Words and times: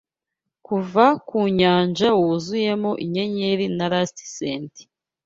Kuva 0.65 1.05
mu 1.31 1.43
Nyanja 1.59 2.07
wuzuyemo 2.19 2.91
inyenyeri 3.03 3.65
na 3.77 3.85
lactescent 3.91 4.73